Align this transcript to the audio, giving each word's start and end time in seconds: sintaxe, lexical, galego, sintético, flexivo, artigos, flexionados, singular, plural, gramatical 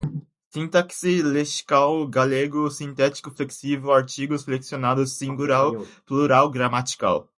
sintaxe, 0.49 1.21
lexical, 1.21 2.07
galego, 2.07 2.69
sintético, 2.71 3.29
flexivo, 3.31 3.91
artigos, 3.91 4.43
flexionados, 4.43 5.15
singular, 5.17 5.69
plural, 6.07 6.49
gramatical 6.49 7.27